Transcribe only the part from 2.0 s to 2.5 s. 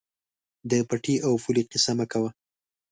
کوه.